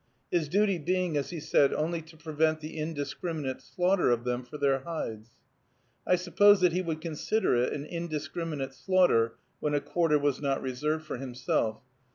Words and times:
His 0.31 0.49
duty 0.49 0.79
being, 0.79 1.15
as 1.15 1.29
he 1.29 1.39
said, 1.39 1.75
only 1.75 2.01
to 2.01 2.17
prevent 2.17 2.59
the 2.59 2.75
"indiscriminate" 2.75 3.61
slaughter 3.61 4.09
of 4.09 4.23
them 4.23 4.43
for 4.43 4.57
their 4.57 4.79
hides. 4.79 5.29
I 6.07 6.15
suppose 6.15 6.59
that 6.61 6.73
he 6.73 6.81
would 6.81 7.01
consider 7.01 7.55
it 7.57 7.71
an 7.71 7.85
indiscriminate 7.85 8.73
slaughter 8.73 9.35
when 9.59 9.75
a 9.75 9.79
quarter 9.79 10.17
was 10.17 10.41
not 10.41 10.63
reserved 10.63 11.05
for 11.05 11.17
himself. 11.17 11.83